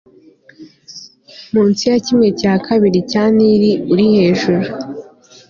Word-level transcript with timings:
munsi 1.53 1.83
ya 1.91 1.97
kimwe 2.05 2.27
cya 2.39 2.53
kabiri 2.65 2.99
cya 3.11 3.23
nili 3.35 3.71
urihejuru 3.91 4.59